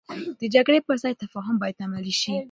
[0.39, 2.33] د جګړې پر ځای تفاهم باید عملي شي.